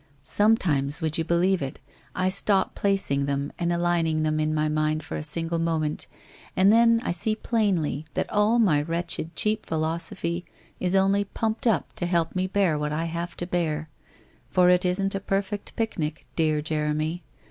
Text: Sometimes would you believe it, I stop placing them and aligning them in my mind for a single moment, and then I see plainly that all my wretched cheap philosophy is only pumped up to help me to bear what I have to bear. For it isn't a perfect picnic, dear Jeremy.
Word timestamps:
Sometimes 0.23 0.99
would 0.99 1.19
you 1.19 1.23
believe 1.23 1.61
it, 1.61 1.79
I 2.15 2.29
stop 2.29 2.73
placing 2.73 3.27
them 3.27 3.51
and 3.59 3.71
aligning 3.71 4.23
them 4.23 4.39
in 4.39 4.51
my 4.51 4.67
mind 4.67 5.03
for 5.03 5.15
a 5.15 5.23
single 5.23 5.59
moment, 5.59 6.07
and 6.57 6.73
then 6.73 7.01
I 7.03 7.11
see 7.11 7.35
plainly 7.35 8.07
that 8.15 8.27
all 8.31 8.57
my 8.57 8.81
wretched 8.81 9.35
cheap 9.35 9.63
philosophy 9.63 10.43
is 10.79 10.95
only 10.95 11.25
pumped 11.25 11.67
up 11.67 11.93
to 11.97 12.07
help 12.07 12.35
me 12.35 12.47
to 12.47 12.53
bear 12.53 12.79
what 12.79 12.91
I 12.91 13.05
have 13.05 13.37
to 13.37 13.45
bear. 13.45 13.89
For 14.49 14.71
it 14.71 14.85
isn't 14.85 15.13
a 15.13 15.19
perfect 15.19 15.75
picnic, 15.75 16.25
dear 16.35 16.63
Jeremy. 16.63 17.21